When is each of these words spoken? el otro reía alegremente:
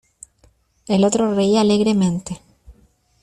el 0.87 1.03
otro 1.05 1.35
reía 1.35 1.61
alegremente: 1.61 2.41